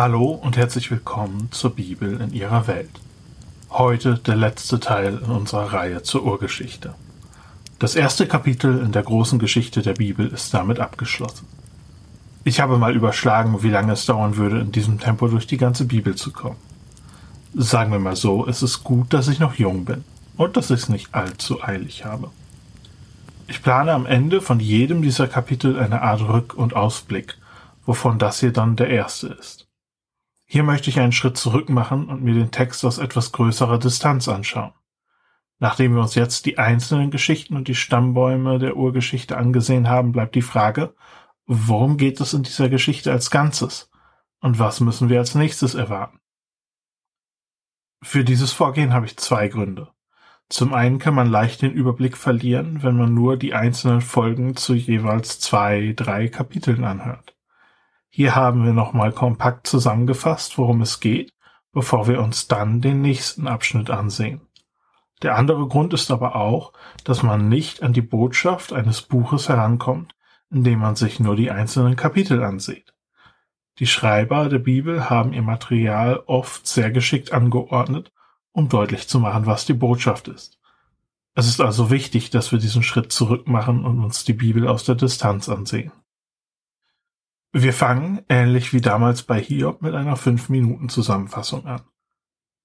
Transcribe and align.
Hallo 0.00 0.26
und 0.30 0.56
herzlich 0.56 0.92
willkommen 0.92 1.48
zur 1.50 1.74
Bibel 1.74 2.20
in 2.20 2.32
ihrer 2.32 2.68
Welt. 2.68 3.00
Heute 3.68 4.14
der 4.14 4.36
letzte 4.36 4.78
Teil 4.78 5.20
in 5.24 5.28
unserer 5.32 5.72
Reihe 5.72 6.04
zur 6.04 6.22
Urgeschichte. 6.22 6.94
Das 7.80 7.96
erste 7.96 8.28
Kapitel 8.28 8.78
in 8.78 8.92
der 8.92 9.02
großen 9.02 9.40
Geschichte 9.40 9.82
der 9.82 9.94
Bibel 9.94 10.28
ist 10.28 10.54
damit 10.54 10.78
abgeschlossen. 10.78 11.48
Ich 12.44 12.60
habe 12.60 12.78
mal 12.78 12.94
überschlagen, 12.94 13.64
wie 13.64 13.70
lange 13.70 13.94
es 13.94 14.06
dauern 14.06 14.36
würde, 14.36 14.60
in 14.60 14.70
diesem 14.70 15.00
Tempo 15.00 15.26
durch 15.26 15.48
die 15.48 15.56
ganze 15.56 15.84
Bibel 15.84 16.14
zu 16.14 16.30
kommen. 16.30 16.58
Sagen 17.54 17.90
wir 17.90 17.98
mal 17.98 18.14
so, 18.14 18.46
es 18.46 18.62
ist 18.62 18.84
gut, 18.84 19.12
dass 19.12 19.26
ich 19.26 19.40
noch 19.40 19.54
jung 19.54 19.84
bin 19.84 20.04
und 20.36 20.56
dass 20.56 20.70
ich 20.70 20.82
es 20.82 20.88
nicht 20.88 21.12
allzu 21.12 21.60
eilig 21.60 22.04
habe. 22.04 22.30
Ich 23.48 23.64
plane 23.64 23.94
am 23.94 24.06
Ende 24.06 24.42
von 24.42 24.60
jedem 24.60 25.02
dieser 25.02 25.26
Kapitel 25.26 25.76
eine 25.76 26.02
Art 26.02 26.20
Rück- 26.20 26.54
und 26.54 26.76
Ausblick, 26.76 27.36
wovon 27.84 28.20
das 28.20 28.38
hier 28.38 28.52
dann 28.52 28.76
der 28.76 28.90
erste 28.90 29.26
ist. 29.26 29.67
Hier 30.50 30.62
möchte 30.62 30.88
ich 30.88 30.98
einen 30.98 31.12
Schritt 31.12 31.36
zurück 31.36 31.68
machen 31.68 32.08
und 32.08 32.22
mir 32.22 32.32
den 32.32 32.50
Text 32.50 32.82
aus 32.86 32.96
etwas 32.96 33.32
größerer 33.32 33.78
Distanz 33.78 34.28
anschauen. 34.28 34.72
Nachdem 35.58 35.94
wir 35.94 36.00
uns 36.00 36.14
jetzt 36.14 36.46
die 36.46 36.56
einzelnen 36.56 37.10
Geschichten 37.10 37.54
und 37.54 37.68
die 37.68 37.74
Stammbäume 37.74 38.58
der 38.58 38.76
Urgeschichte 38.76 39.36
angesehen 39.36 39.90
haben, 39.90 40.12
bleibt 40.12 40.34
die 40.34 40.42
Frage, 40.42 40.94
worum 41.44 41.98
geht 41.98 42.18
es 42.20 42.32
in 42.32 42.44
dieser 42.44 42.70
Geschichte 42.70 43.12
als 43.12 43.30
Ganzes? 43.30 43.90
Und 44.40 44.58
was 44.58 44.80
müssen 44.80 45.10
wir 45.10 45.18
als 45.18 45.34
nächstes 45.34 45.74
erwarten? 45.74 46.18
Für 48.02 48.24
dieses 48.24 48.52
Vorgehen 48.52 48.94
habe 48.94 49.04
ich 49.04 49.18
zwei 49.18 49.48
Gründe. 49.48 49.92
Zum 50.48 50.72
einen 50.72 50.98
kann 50.98 51.14
man 51.14 51.28
leicht 51.28 51.60
den 51.60 51.72
Überblick 51.72 52.16
verlieren, 52.16 52.82
wenn 52.82 52.96
man 52.96 53.12
nur 53.12 53.36
die 53.36 53.52
einzelnen 53.52 54.00
Folgen 54.00 54.56
zu 54.56 54.74
jeweils 54.74 55.40
zwei, 55.40 55.92
drei 55.94 56.28
Kapiteln 56.28 56.84
anhört. 56.84 57.37
Hier 58.10 58.34
haben 58.34 58.64
wir 58.64 58.72
nochmal 58.72 59.12
kompakt 59.12 59.66
zusammengefasst, 59.66 60.58
worum 60.58 60.82
es 60.82 61.00
geht, 61.00 61.32
bevor 61.72 62.08
wir 62.08 62.20
uns 62.20 62.48
dann 62.48 62.80
den 62.80 63.02
nächsten 63.02 63.46
Abschnitt 63.46 63.90
ansehen. 63.90 64.40
Der 65.22 65.36
andere 65.36 65.66
Grund 65.66 65.92
ist 65.94 66.10
aber 66.10 66.36
auch, 66.36 66.72
dass 67.04 67.22
man 67.22 67.48
nicht 67.48 67.82
an 67.82 67.92
die 67.92 68.02
Botschaft 68.02 68.72
eines 68.72 69.02
Buches 69.02 69.48
herankommt, 69.48 70.14
indem 70.50 70.78
man 70.78 70.96
sich 70.96 71.20
nur 71.20 71.36
die 71.36 71.50
einzelnen 71.50 71.96
Kapitel 71.96 72.42
ansieht. 72.42 72.94
Die 73.78 73.86
Schreiber 73.86 74.48
der 74.48 74.58
Bibel 74.58 75.10
haben 75.10 75.32
ihr 75.32 75.42
Material 75.42 76.22
oft 76.26 76.66
sehr 76.66 76.90
geschickt 76.90 77.32
angeordnet 77.32 78.12
um 78.58 78.68
deutlich 78.68 79.08
zu 79.08 79.20
machen, 79.20 79.46
was 79.46 79.66
die 79.66 79.72
Botschaft 79.72 80.28
ist. 80.28 80.58
Es 81.34 81.46
ist 81.46 81.60
also 81.60 81.90
wichtig, 81.90 82.30
dass 82.30 82.50
wir 82.50 82.58
diesen 82.58 82.82
Schritt 82.82 83.12
zurück 83.12 83.46
machen 83.46 83.84
und 83.84 84.02
uns 84.02 84.24
die 84.24 84.32
Bibel 84.32 84.66
aus 84.66 84.82
der 84.82 84.96
Distanz 84.96 85.48
ansehen. 85.48 85.92
Wir 87.60 87.72
fangen, 87.72 88.20
ähnlich 88.28 88.72
wie 88.72 88.80
damals 88.80 89.24
bei 89.24 89.40
Hiob, 89.40 89.82
mit 89.82 89.92
einer 89.92 90.16
5-Minuten-Zusammenfassung 90.16 91.66
an. 91.66 91.80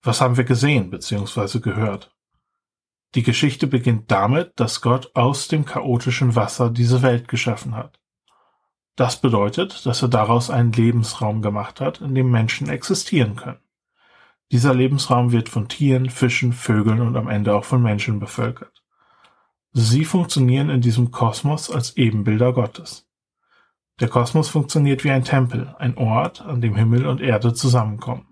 Was 0.04 0.22
haben 0.22 0.38
wir 0.38 0.44
gesehen 0.44 0.92
bzw. 0.92 1.62
gehört? 1.62 2.16
Die 3.16 3.24
Geschichte 3.24 3.66
beginnt 3.66 4.12
damit, 4.12 4.52
dass 4.60 4.82
Gott 4.82 5.10
aus 5.16 5.48
dem 5.48 5.66
chaotischen 5.66 6.36
Wasser 6.36 6.70
diese 6.70 7.02
Welt 7.02 7.28
geschaffen 7.28 7.76
hat. 7.76 8.00
Das 8.96 9.20
bedeutet, 9.20 9.84
dass 9.88 10.04
er 10.04 10.10
daraus 10.10 10.52
einen 10.52 10.74
Lebensraum 10.74 11.42
gemacht 11.42 11.82
hat, 11.82 12.00
in 12.00 12.14
dem 12.14 12.30
Menschen 12.30 12.70
existieren 12.70 13.36
können. 13.36 13.64
Dieser 14.52 14.76
Lebensraum 14.76 15.32
wird 15.32 15.50
von 15.50 15.70
Tieren, 15.70 16.12
Fischen, 16.12 16.54
Vögeln 16.54 17.02
und 17.02 17.18
am 17.18 17.30
Ende 17.30 17.56
auch 17.56 17.66
von 17.66 17.82
Menschen 17.82 18.20
bevölkert. 18.20 18.84
Sie 19.72 20.06
funktionieren 20.06 20.70
in 20.70 20.82
diesem 20.82 21.10
Kosmos 21.10 21.72
als 21.72 21.98
Ebenbilder 21.98 22.54
Gottes. 22.54 23.08
Der 24.00 24.08
Kosmos 24.08 24.50
funktioniert 24.50 25.04
wie 25.04 25.12
ein 25.12 25.24
Tempel, 25.24 25.76
ein 25.78 25.98
Ort, 25.98 26.42
an 26.42 26.62
dem 26.62 26.76
Himmel 26.76 27.06
und 27.06 27.22
Erde 27.22 27.54
zusammenkommen. 27.54 28.28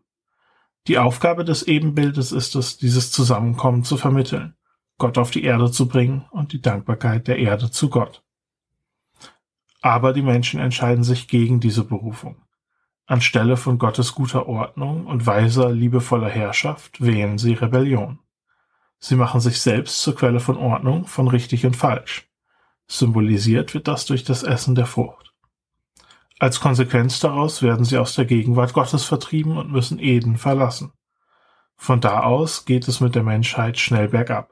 Die 0.88 0.98
Aufgabe 0.98 1.46
des 1.46 1.64
Ebenbildes 1.64 2.32
ist 2.32 2.56
es, 2.56 2.78
dieses 2.78 3.12
Zusammenkommen 3.12 3.84
zu 3.84 3.98
vermitteln, 3.98 4.56
Gott 4.98 5.20
auf 5.20 5.30
die 5.30 5.44
Erde 5.44 5.72
zu 5.72 5.88
bringen 5.88 6.26
und 6.32 6.54
die 6.54 6.62
Dankbarkeit 6.62 7.28
der 7.28 7.38
Erde 7.38 7.70
zu 7.70 7.90
Gott. 7.90 8.24
Aber 9.82 10.14
die 10.14 10.24
Menschen 10.24 10.60
entscheiden 10.60 11.04
sich 11.04 11.28
gegen 11.28 11.60
diese 11.60 11.84
Berufung. 11.84 12.42
Anstelle 13.06 13.58
von 13.58 13.78
Gottes 13.78 14.16
guter 14.16 14.48
Ordnung 14.48 15.06
und 15.06 15.26
weiser, 15.26 15.72
liebevoller 15.72 16.30
Herrschaft 16.30 17.02
wählen 17.02 17.38
sie 17.38 17.54
Rebellion. 17.54 18.20
Sie 19.00 19.16
machen 19.16 19.42
sich 19.42 19.60
selbst 19.60 20.02
zur 20.02 20.16
Quelle 20.16 20.40
von 20.40 20.58
Ordnung, 20.58 21.06
von 21.06 21.28
richtig 21.28 21.66
und 21.66 21.76
falsch. 21.76 22.30
Symbolisiert 22.88 23.74
wird 23.74 23.88
das 23.88 24.06
durch 24.06 24.24
das 24.24 24.44
Essen 24.44 24.76
der 24.76 24.86
Frucht. 24.86 25.31
Als 26.42 26.60
Konsequenz 26.60 27.20
daraus 27.20 27.62
werden 27.62 27.86
sie 27.86 28.00
aus 28.00 28.16
der 28.16 28.26
Gegenwart 28.26 28.74
Gottes 28.74 29.06
vertrieben 29.06 29.58
und 29.58 29.72
müssen 29.72 30.00
Eden 30.00 30.38
verlassen. 30.38 30.92
Von 31.76 32.02
da 32.02 32.22
aus 32.22 32.66
geht 32.66 32.88
es 32.88 33.00
mit 33.00 33.14
der 33.14 33.22
Menschheit 33.22 33.78
schnell 33.78 34.08
bergab. 34.08 34.50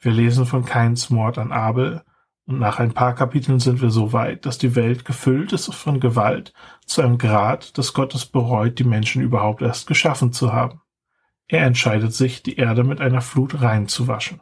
Wir 0.00 0.10
lesen 0.10 0.44
von 0.44 0.64
Kains 0.64 1.10
Mord 1.10 1.38
an 1.38 1.52
Abel, 1.52 2.02
und 2.46 2.58
nach 2.58 2.80
ein 2.80 2.94
paar 2.94 3.14
Kapiteln 3.14 3.60
sind 3.60 3.80
wir 3.80 3.90
so 3.90 4.12
weit, 4.12 4.44
dass 4.44 4.58
die 4.58 4.74
Welt 4.74 5.04
gefüllt 5.04 5.52
ist 5.52 5.72
von 5.72 6.00
Gewalt 6.00 6.52
zu 6.84 7.00
einem 7.00 7.16
Grad, 7.16 7.78
dass 7.78 7.92
Gott 7.92 8.12
es 8.16 8.26
bereut, 8.26 8.80
die 8.80 8.84
Menschen 8.84 9.22
überhaupt 9.22 9.62
erst 9.62 9.86
geschaffen 9.86 10.32
zu 10.32 10.52
haben. 10.52 10.80
Er 11.46 11.64
entscheidet 11.64 12.12
sich, 12.12 12.42
die 12.42 12.56
Erde 12.56 12.82
mit 12.82 13.00
einer 13.00 13.20
Flut 13.20 13.62
reinzuwaschen. 13.62 14.40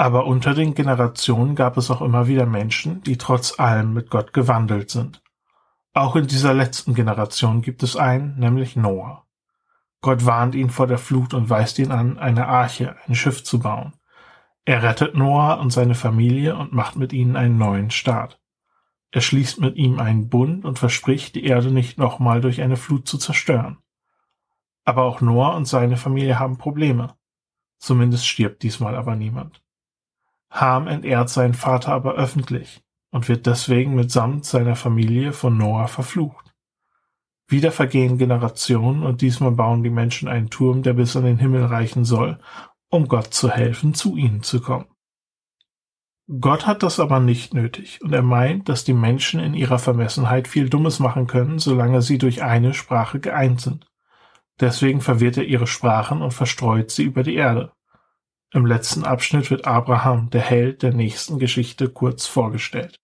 Aber 0.00 0.24
unter 0.24 0.54
den 0.54 0.72
Generationen 0.72 1.54
gab 1.54 1.76
es 1.76 1.90
auch 1.90 2.00
immer 2.00 2.26
wieder 2.26 2.46
Menschen, 2.46 3.02
die 3.02 3.18
trotz 3.18 3.60
allem 3.60 3.92
mit 3.92 4.08
Gott 4.08 4.32
gewandelt 4.32 4.88
sind. 4.88 5.22
Auch 5.92 6.16
in 6.16 6.26
dieser 6.26 6.54
letzten 6.54 6.94
Generation 6.94 7.60
gibt 7.60 7.82
es 7.82 7.96
einen, 7.96 8.38
nämlich 8.38 8.76
Noah. 8.76 9.26
Gott 10.00 10.24
warnt 10.24 10.54
ihn 10.54 10.70
vor 10.70 10.86
der 10.86 10.96
Flut 10.96 11.34
und 11.34 11.50
weist 11.50 11.78
ihn 11.78 11.90
an, 11.90 12.18
eine 12.18 12.46
Arche, 12.46 12.96
ein 13.06 13.14
Schiff 13.14 13.44
zu 13.44 13.58
bauen. 13.58 13.92
Er 14.64 14.82
rettet 14.82 15.16
Noah 15.16 15.60
und 15.60 15.68
seine 15.68 15.94
Familie 15.94 16.56
und 16.56 16.72
macht 16.72 16.96
mit 16.96 17.12
ihnen 17.12 17.36
einen 17.36 17.58
neuen 17.58 17.90
Staat. 17.90 18.40
Er 19.10 19.20
schließt 19.20 19.60
mit 19.60 19.76
ihm 19.76 20.00
einen 20.00 20.30
Bund 20.30 20.64
und 20.64 20.78
verspricht, 20.78 21.34
die 21.34 21.44
Erde 21.44 21.70
nicht 21.70 21.98
nochmal 21.98 22.40
durch 22.40 22.62
eine 22.62 22.78
Flut 22.78 23.06
zu 23.06 23.18
zerstören. 23.18 23.76
Aber 24.86 25.02
auch 25.02 25.20
Noah 25.20 25.56
und 25.56 25.66
seine 25.66 25.98
Familie 25.98 26.38
haben 26.38 26.56
Probleme. 26.56 27.16
Zumindest 27.76 28.26
stirbt 28.26 28.62
diesmal 28.62 28.96
aber 28.96 29.14
niemand. 29.14 29.60
Ham 30.50 30.86
entehrt 30.86 31.30
seinen 31.30 31.54
Vater 31.54 31.92
aber 31.92 32.14
öffentlich 32.14 32.82
und 33.10 33.28
wird 33.28 33.46
deswegen 33.46 33.94
mitsamt 33.94 34.44
seiner 34.44 34.76
Familie 34.76 35.32
von 35.32 35.56
Noah 35.56 35.88
verflucht. 35.88 36.54
Wieder 37.48 37.72
vergehen 37.72 38.18
Generationen 38.18 39.02
und 39.02 39.22
diesmal 39.22 39.52
bauen 39.52 39.82
die 39.82 39.90
Menschen 39.90 40.28
einen 40.28 40.50
Turm, 40.50 40.82
der 40.82 40.92
bis 40.92 41.16
an 41.16 41.24
den 41.24 41.38
Himmel 41.38 41.64
reichen 41.64 42.04
soll 42.04 42.38
um 42.90 43.06
Gott 43.08 43.32
zu 43.32 43.50
helfen, 43.50 43.94
zu 43.94 44.16
ihnen 44.16 44.42
zu 44.42 44.60
kommen. 44.60 44.86
Gott 46.40 46.66
hat 46.66 46.82
das 46.82 47.00
aber 47.00 47.18
nicht 47.18 47.54
nötig 47.54 48.00
und 48.02 48.12
er 48.12 48.22
meint, 48.22 48.68
dass 48.68 48.84
die 48.84 48.92
Menschen 48.92 49.40
in 49.40 49.54
ihrer 49.54 49.78
Vermessenheit 49.78 50.46
viel 50.46 50.68
Dummes 50.68 51.00
machen 51.00 51.26
können, 51.26 51.58
solange 51.58 52.02
sie 52.02 52.18
durch 52.18 52.42
eine 52.42 52.74
Sprache 52.74 53.18
geeint 53.18 53.60
sind. 53.60 53.86
Deswegen 54.60 55.00
verwirrt 55.00 55.38
er 55.38 55.44
ihre 55.44 55.66
Sprachen 55.66 56.22
und 56.22 56.32
verstreut 56.32 56.90
sie 56.90 57.04
über 57.04 57.22
die 57.22 57.34
Erde. 57.34 57.72
Im 58.52 58.66
letzten 58.66 59.04
Abschnitt 59.04 59.50
wird 59.50 59.64
Abraham, 59.66 60.28
der 60.30 60.40
Held 60.40 60.82
der 60.82 60.92
nächsten 60.92 61.38
Geschichte, 61.38 61.88
kurz 61.88 62.26
vorgestellt. 62.26 62.98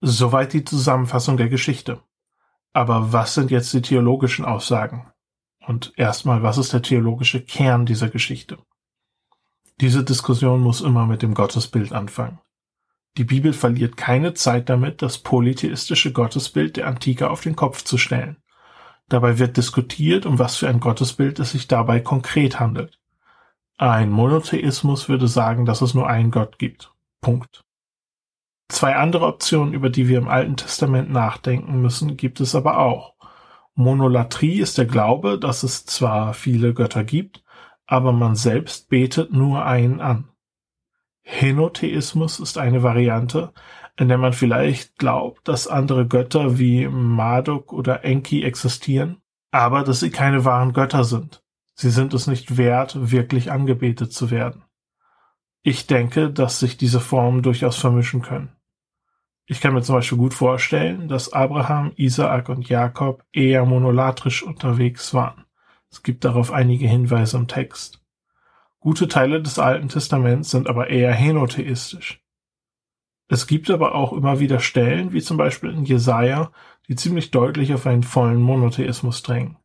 Soweit 0.00 0.52
die 0.52 0.64
Zusammenfassung 0.64 1.36
der 1.36 1.48
Geschichte. 1.48 2.00
Aber 2.72 3.12
was 3.12 3.34
sind 3.34 3.50
jetzt 3.50 3.72
die 3.72 3.82
theologischen 3.82 4.44
Aussagen? 4.44 5.10
Und 5.66 5.92
erstmal, 5.96 6.42
was 6.42 6.56
ist 6.56 6.72
der 6.72 6.82
theologische 6.82 7.42
Kern 7.44 7.84
dieser 7.84 8.08
Geschichte? 8.08 8.58
Diese 9.80 10.04
Diskussion 10.04 10.60
muss 10.60 10.80
immer 10.80 11.06
mit 11.06 11.22
dem 11.22 11.34
Gottesbild 11.34 11.92
anfangen. 11.92 12.38
Die 13.16 13.24
Bibel 13.24 13.52
verliert 13.52 13.96
keine 13.96 14.34
Zeit 14.34 14.68
damit, 14.68 15.02
das 15.02 15.18
polytheistische 15.18 16.12
Gottesbild 16.12 16.76
der 16.76 16.86
Antike 16.86 17.28
auf 17.28 17.40
den 17.40 17.56
Kopf 17.56 17.82
zu 17.82 17.98
stellen. 17.98 18.36
Dabei 19.08 19.40
wird 19.40 19.56
diskutiert, 19.56 20.26
um 20.26 20.38
was 20.38 20.56
für 20.56 20.68
ein 20.68 20.78
Gottesbild 20.78 21.40
es 21.40 21.50
sich 21.50 21.66
dabei 21.66 21.98
konkret 21.98 22.60
handelt. 22.60 22.99
Ein 23.80 24.10
Monotheismus 24.10 25.08
würde 25.08 25.26
sagen, 25.26 25.64
dass 25.64 25.80
es 25.80 25.94
nur 25.94 26.06
einen 26.06 26.30
Gott 26.30 26.58
gibt. 26.58 26.92
Punkt. 27.22 27.64
Zwei 28.68 28.94
andere 28.94 29.24
Optionen, 29.24 29.72
über 29.72 29.88
die 29.88 30.06
wir 30.06 30.18
im 30.18 30.28
Alten 30.28 30.58
Testament 30.58 31.10
nachdenken 31.10 31.80
müssen, 31.80 32.18
gibt 32.18 32.40
es 32.40 32.54
aber 32.54 32.76
auch. 32.76 33.14
Monolatrie 33.74 34.60
ist 34.60 34.76
der 34.76 34.84
Glaube, 34.84 35.38
dass 35.38 35.62
es 35.62 35.86
zwar 35.86 36.34
viele 36.34 36.74
Götter 36.74 37.04
gibt, 37.04 37.42
aber 37.86 38.12
man 38.12 38.36
selbst 38.36 38.90
betet 38.90 39.32
nur 39.32 39.64
einen 39.64 40.02
an. 40.02 40.28
Henotheismus 41.22 42.38
ist 42.38 42.58
eine 42.58 42.82
Variante, 42.82 43.54
in 43.96 44.08
der 44.08 44.18
man 44.18 44.34
vielleicht 44.34 44.98
glaubt, 44.98 45.48
dass 45.48 45.66
andere 45.66 46.06
Götter 46.06 46.58
wie 46.58 46.86
Marduk 46.86 47.72
oder 47.72 48.04
Enki 48.04 48.42
existieren, 48.42 49.22
aber 49.52 49.84
dass 49.84 50.00
sie 50.00 50.10
keine 50.10 50.44
wahren 50.44 50.74
Götter 50.74 51.04
sind. 51.04 51.42
Sie 51.80 51.88
sind 51.88 52.12
es 52.12 52.26
nicht 52.26 52.58
wert, 52.58 53.10
wirklich 53.10 53.50
angebetet 53.50 54.12
zu 54.12 54.30
werden. 54.30 54.64
Ich 55.62 55.86
denke, 55.86 56.30
dass 56.30 56.60
sich 56.60 56.76
diese 56.76 57.00
Formen 57.00 57.42
durchaus 57.42 57.78
vermischen 57.78 58.20
können. 58.20 58.54
Ich 59.46 59.62
kann 59.62 59.72
mir 59.72 59.80
zum 59.80 59.94
Beispiel 59.94 60.18
gut 60.18 60.34
vorstellen, 60.34 61.08
dass 61.08 61.32
Abraham, 61.32 61.92
Isaak 61.96 62.50
und 62.50 62.68
Jakob 62.68 63.24
eher 63.32 63.64
monolatrisch 63.64 64.42
unterwegs 64.42 65.14
waren. 65.14 65.46
Es 65.90 66.02
gibt 66.02 66.26
darauf 66.26 66.52
einige 66.52 66.86
Hinweise 66.86 67.38
im 67.38 67.48
Text. 67.48 68.04
Gute 68.80 69.08
Teile 69.08 69.40
des 69.40 69.58
Alten 69.58 69.88
Testaments 69.88 70.50
sind 70.50 70.68
aber 70.68 70.90
eher 70.90 71.14
henotheistisch. 71.14 72.22
Es 73.28 73.46
gibt 73.46 73.70
aber 73.70 73.94
auch 73.94 74.12
immer 74.12 74.38
wieder 74.38 74.60
Stellen, 74.60 75.14
wie 75.14 75.22
zum 75.22 75.38
Beispiel 75.38 75.70
in 75.70 75.86
Jesaja, 75.86 76.52
die 76.88 76.96
ziemlich 76.96 77.30
deutlich 77.30 77.72
auf 77.72 77.86
einen 77.86 78.02
vollen 78.02 78.42
Monotheismus 78.42 79.22
drängen. 79.22 79.56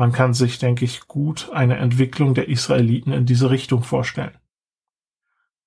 Man 0.00 0.12
kann 0.12 0.32
sich, 0.32 0.58
denke 0.58 0.86
ich, 0.86 1.08
gut 1.08 1.50
eine 1.52 1.76
Entwicklung 1.76 2.32
der 2.32 2.48
Israeliten 2.48 3.12
in 3.12 3.26
diese 3.26 3.50
Richtung 3.50 3.82
vorstellen. 3.82 4.38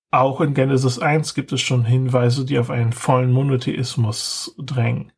Auch 0.10 0.42
in 0.42 0.56
Genesis 0.56 0.98
1 0.98 1.36
gibt 1.36 1.52
es 1.52 1.62
schon 1.62 1.86
Hinweise, 1.86 2.44
die 2.44 2.58
auf 2.58 2.72
einen 2.72 2.94
vollen 2.94 3.32
Monotheismus 3.32 4.56
drängen. 4.58 5.12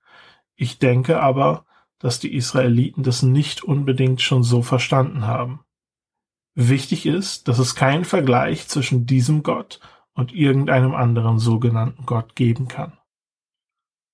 Ich 0.57 0.79
denke 0.79 1.21
aber, 1.21 1.65
dass 1.97 2.19
die 2.19 2.35
Israeliten 2.35 3.03
das 3.03 3.23
nicht 3.23 3.63
unbedingt 3.63 4.21
schon 4.21 4.43
so 4.43 4.61
verstanden 4.61 5.25
haben. 5.25 5.61
Wichtig 6.53 7.05
ist, 7.05 7.47
dass 7.47 7.57
es 7.57 7.73
keinen 7.73 8.03
Vergleich 8.03 8.67
zwischen 8.67 9.05
diesem 9.05 9.43
Gott 9.43 9.79
und 10.13 10.33
irgendeinem 10.33 10.93
anderen 10.93 11.39
sogenannten 11.39 12.05
Gott 12.05 12.35
geben 12.35 12.67
kann. 12.67 12.97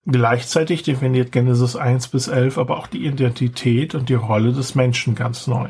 Gleichzeitig 0.06 0.84
definiert 0.84 1.32
Genesis 1.32 1.76
1 1.76 2.08
bis 2.08 2.28
11 2.28 2.58
aber 2.58 2.78
auch 2.78 2.88
die 2.88 3.06
Identität 3.06 3.94
und 3.94 4.10
die 4.10 4.16
Rolle 4.16 4.52
des 4.52 4.76
Menschen 4.76 5.16
ganz 5.16 5.48
neu. 5.48 5.70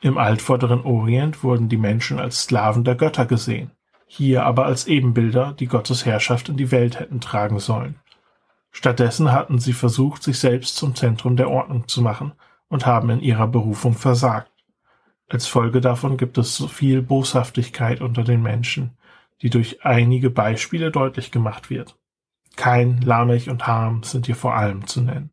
Im 0.00 0.16
altvorderen 0.16 0.82
Orient 0.82 1.42
wurden 1.42 1.68
die 1.68 1.76
Menschen 1.76 2.18
als 2.18 2.44
Sklaven 2.44 2.84
der 2.84 2.94
Götter 2.94 3.26
gesehen 3.26 3.70
hier 4.12 4.44
aber 4.44 4.66
als 4.66 4.88
Ebenbilder, 4.88 5.52
die 5.52 5.68
Gottes 5.68 6.04
Herrschaft 6.04 6.48
in 6.48 6.56
die 6.56 6.72
Welt 6.72 6.98
hätten 6.98 7.20
tragen 7.20 7.60
sollen. 7.60 7.94
Stattdessen 8.72 9.30
hatten 9.30 9.60
sie 9.60 9.72
versucht, 9.72 10.24
sich 10.24 10.40
selbst 10.40 10.74
zum 10.74 10.96
Zentrum 10.96 11.36
der 11.36 11.48
Ordnung 11.48 11.86
zu 11.86 12.02
machen 12.02 12.32
und 12.68 12.86
haben 12.86 13.08
in 13.10 13.20
ihrer 13.20 13.46
Berufung 13.46 13.94
versagt. 13.94 14.50
Als 15.28 15.46
Folge 15.46 15.80
davon 15.80 16.16
gibt 16.16 16.38
es 16.38 16.56
so 16.56 16.66
viel 16.66 17.02
Boshaftigkeit 17.02 18.00
unter 18.00 18.24
den 18.24 18.42
Menschen, 18.42 18.98
die 19.42 19.50
durch 19.50 19.84
einige 19.84 20.28
Beispiele 20.28 20.90
deutlich 20.90 21.30
gemacht 21.30 21.70
wird. 21.70 21.96
Kein, 22.60 23.00
Lamech 23.00 23.48
und 23.48 23.66
Ham 23.66 24.02
sind 24.02 24.26
hier 24.26 24.36
vor 24.36 24.54
allem 24.54 24.86
zu 24.86 25.00
nennen. 25.00 25.30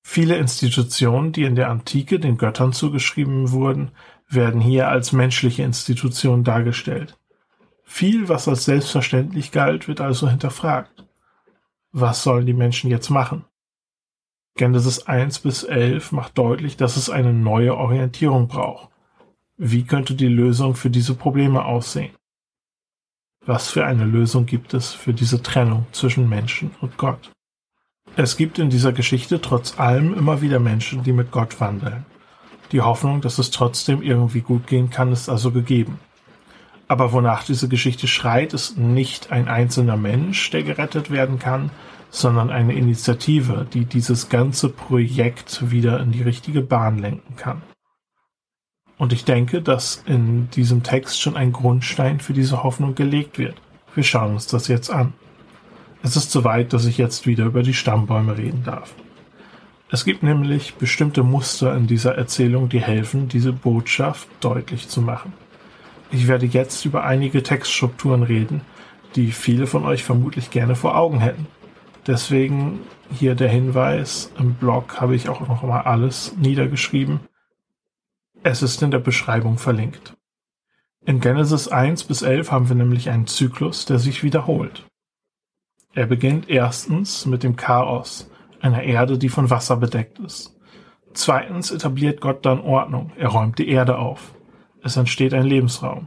Viele 0.00 0.36
Institutionen, 0.36 1.32
die 1.32 1.42
in 1.42 1.56
der 1.56 1.70
Antike 1.70 2.20
den 2.20 2.38
Göttern 2.38 2.72
zugeschrieben 2.72 3.50
wurden, 3.50 3.90
werden 4.28 4.60
hier 4.60 4.86
als 4.86 5.10
menschliche 5.10 5.64
Institutionen 5.64 6.44
dargestellt. 6.44 7.18
Viel, 7.82 8.28
was 8.28 8.46
als 8.46 8.64
selbstverständlich 8.64 9.50
galt, 9.50 9.88
wird 9.88 10.00
also 10.00 10.28
hinterfragt. 10.30 11.04
Was 11.90 12.22
sollen 12.22 12.46
die 12.46 12.54
Menschen 12.54 12.90
jetzt 12.90 13.10
machen? 13.10 13.44
Genesis 14.54 15.04
1 15.04 15.40
bis 15.40 15.64
11 15.64 16.12
macht 16.12 16.38
deutlich, 16.38 16.76
dass 16.76 16.96
es 16.96 17.10
eine 17.10 17.32
neue 17.32 17.76
Orientierung 17.76 18.46
braucht. 18.46 18.88
Wie 19.56 19.82
könnte 19.82 20.14
die 20.14 20.28
Lösung 20.28 20.76
für 20.76 20.90
diese 20.90 21.16
Probleme 21.16 21.64
aussehen? 21.64 22.14
Was 23.48 23.70
für 23.70 23.86
eine 23.86 24.04
Lösung 24.04 24.44
gibt 24.44 24.74
es 24.74 24.92
für 24.92 25.14
diese 25.14 25.42
Trennung 25.42 25.86
zwischen 25.92 26.28
Menschen 26.28 26.70
und 26.82 26.98
Gott? 26.98 27.32
Es 28.14 28.36
gibt 28.36 28.58
in 28.58 28.68
dieser 28.68 28.92
Geschichte 28.92 29.40
trotz 29.40 29.80
allem 29.80 30.12
immer 30.12 30.42
wieder 30.42 30.60
Menschen, 30.60 31.02
die 31.02 31.14
mit 31.14 31.30
Gott 31.30 31.58
wandeln. 31.58 32.04
Die 32.72 32.82
Hoffnung, 32.82 33.22
dass 33.22 33.38
es 33.38 33.50
trotzdem 33.50 34.02
irgendwie 34.02 34.42
gut 34.42 34.66
gehen 34.66 34.90
kann, 34.90 35.12
ist 35.12 35.30
also 35.30 35.50
gegeben. 35.50 35.98
Aber 36.88 37.12
wonach 37.12 37.42
diese 37.42 37.68
Geschichte 37.68 38.06
schreit, 38.06 38.52
ist 38.52 38.76
nicht 38.76 39.32
ein 39.32 39.48
einzelner 39.48 39.96
Mensch, 39.96 40.50
der 40.50 40.62
gerettet 40.62 41.10
werden 41.10 41.38
kann, 41.38 41.70
sondern 42.10 42.50
eine 42.50 42.74
Initiative, 42.74 43.66
die 43.72 43.86
dieses 43.86 44.28
ganze 44.28 44.68
Projekt 44.68 45.70
wieder 45.70 46.00
in 46.00 46.12
die 46.12 46.22
richtige 46.22 46.60
Bahn 46.60 46.98
lenken 46.98 47.36
kann. 47.36 47.62
Und 48.98 49.12
ich 49.12 49.24
denke, 49.24 49.62
dass 49.62 50.02
in 50.06 50.50
diesem 50.50 50.82
Text 50.82 51.20
schon 51.20 51.36
ein 51.36 51.52
Grundstein 51.52 52.20
für 52.20 52.32
diese 52.32 52.64
Hoffnung 52.64 52.94
gelegt 52.94 53.38
wird. 53.38 53.54
Wir 53.94 54.02
schauen 54.02 54.32
uns 54.32 54.48
das 54.48 54.68
jetzt 54.68 54.90
an. 54.90 55.12
Es 56.02 56.16
ist 56.16 56.30
soweit, 56.30 56.72
dass 56.72 56.84
ich 56.84 56.98
jetzt 56.98 57.26
wieder 57.26 57.44
über 57.44 57.62
die 57.62 57.74
Stammbäume 57.74 58.36
reden 58.36 58.64
darf. 58.64 58.94
Es 59.90 60.04
gibt 60.04 60.22
nämlich 60.22 60.74
bestimmte 60.74 61.22
Muster 61.22 61.74
in 61.74 61.86
dieser 61.86 62.14
Erzählung, 62.16 62.68
die 62.68 62.80
helfen, 62.80 63.28
diese 63.28 63.52
Botschaft 63.52 64.28
deutlich 64.40 64.88
zu 64.88 65.00
machen. 65.00 65.32
Ich 66.10 66.28
werde 66.28 66.46
jetzt 66.46 66.84
über 66.84 67.04
einige 67.04 67.42
Textstrukturen 67.42 68.22
reden, 68.22 68.62
die 69.16 69.30
viele 69.32 69.66
von 69.66 69.84
euch 69.84 70.04
vermutlich 70.04 70.50
gerne 70.50 70.74
vor 70.74 70.96
Augen 70.96 71.20
hätten. 71.20 71.46
Deswegen 72.06 72.80
hier 73.10 73.34
der 73.34 73.48
Hinweis, 73.48 74.30
im 74.38 74.54
Blog 74.54 75.00
habe 75.00 75.14
ich 75.14 75.28
auch 75.28 75.46
noch 75.46 75.62
mal 75.62 75.80
alles 75.82 76.34
niedergeschrieben. 76.36 77.20
Es 78.50 78.62
ist 78.62 78.82
in 78.82 78.90
der 78.90 78.98
Beschreibung 78.98 79.58
verlinkt. 79.58 80.16
In 81.04 81.20
Genesis 81.20 81.68
1 81.68 82.04
bis 82.04 82.22
11 82.22 82.50
haben 82.50 82.68
wir 82.70 82.76
nämlich 82.76 83.10
einen 83.10 83.26
Zyklus, 83.26 83.84
der 83.84 83.98
sich 83.98 84.22
wiederholt. 84.22 84.86
Er 85.92 86.06
beginnt 86.06 86.48
erstens 86.48 87.26
mit 87.26 87.42
dem 87.42 87.56
Chaos, 87.56 88.30
einer 88.62 88.84
Erde, 88.84 89.18
die 89.18 89.28
von 89.28 89.50
Wasser 89.50 89.76
bedeckt 89.76 90.18
ist. 90.20 90.56
Zweitens 91.12 91.70
etabliert 91.70 92.22
Gott 92.22 92.46
dann 92.46 92.62
Ordnung, 92.62 93.12
er 93.18 93.28
räumt 93.28 93.58
die 93.58 93.68
Erde 93.68 93.98
auf. 93.98 94.32
Es 94.82 94.96
entsteht 94.96 95.34
ein 95.34 95.44
Lebensraum. 95.44 96.06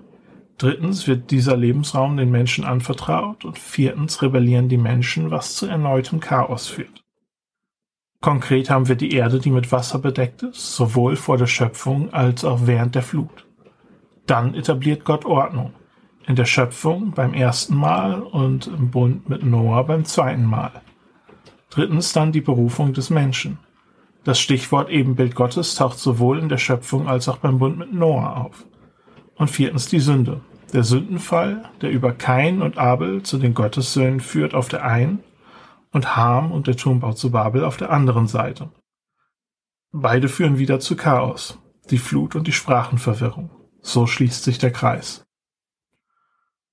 Drittens 0.57 1.07
wird 1.07 1.29
dieser 1.29 1.55
Lebensraum 1.55 2.17
den 2.17 2.31
Menschen 2.31 2.63
anvertraut 2.63 3.45
und 3.45 3.59
viertens 3.59 4.23
rebellieren 4.23 4.67
die 4.67 4.77
Menschen, 4.77 5.29
was 5.29 5.53
zu 5.53 5.67
erneutem 5.67 6.19
Chaos 6.19 6.65
führt. 6.65 7.03
Konkret 8.21 8.69
haben 8.69 8.87
wir 8.87 8.95
die 8.95 9.13
Erde, 9.13 9.39
die 9.39 9.49
mit 9.49 9.71
Wasser 9.71 9.97
bedeckt 9.97 10.43
ist, 10.43 10.75
sowohl 10.75 11.15
vor 11.15 11.37
der 11.37 11.47
Schöpfung 11.47 12.13
als 12.13 12.45
auch 12.45 12.67
während 12.67 12.93
der 12.93 13.01
Flut. 13.01 13.47
Dann 14.27 14.53
etabliert 14.53 15.03
Gott 15.03 15.25
Ordnung. 15.25 15.73
In 16.27 16.35
der 16.35 16.45
Schöpfung 16.45 17.11
beim 17.11 17.33
ersten 17.33 17.75
Mal 17.75 18.21
und 18.21 18.67
im 18.67 18.91
Bund 18.91 19.27
mit 19.27 19.43
Noah 19.43 19.83
beim 19.87 20.05
zweiten 20.05 20.45
Mal. 20.45 20.71
Drittens 21.71 22.13
dann 22.13 22.31
die 22.31 22.41
Berufung 22.41 22.93
des 22.93 23.09
Menschen. 23.09 23.57
Das 24.23 24.39
Stichwort 24.39 24.91
Ebenbild 24.91 25.33
Gottes 25.33 25.73
taucht 25.73 25.97
sowohl 25.97 26.37
in 26.37 26.47
der 26.47 26.59
Schöpfung 26.59 27.07
als 27.07 27.27
auch 27.27 27.37
beim 27.37 27.57
Bund 27.57 27.79
mit 27.79 27.91
Noah 27.91 28.45
auf. 28.45 28.65
Und 29.33 29.49
viertens 29.49 29.87
die 29.87 29.99
Sünde. 29.99 30.41
Der 30.73 30.83
Sündenfall, 30.83 31.63
der 31.81 31.89
über 31.89 32.11
Kain 32.13 32.61
und 32.61 32.77
Abel 32.77 33.23
zu 33.23 33.39
den 33.39 33.55
Gottessöhnen 33.55 34.19
führt 34.19 34.53
auf 34.53 34.67
der 34.67 34.85
einen 34.85 35.23
und 35.91 36.15
Ham 36.15 36.51
und 36.51 36.67
der 36.67 36.77
Turmbau 36.77 37.13
zu 37.13 37.31
Babel 37.31 37.63
auf 37.63 37.77
der 37.77 37.91
anderen 37.91 38.27
Seite. 38.27 38.69
Beide 39.91 40.29
führen 40.29 40.57
wieder 40.57 40.79
zu 40.79 40.95
Chaos, 40.95 41.59
die 41.89 41.97
Flut 41.97 42.35
und 42.35 42.47
die 42.47 42.53
Sprachenverwirrung. 42.53 43.49
So 43.81 44.07
schließt 44.07 44.43
sich 44.43 44.57
der 44.57 44.71
Kreis. 44.71 45.25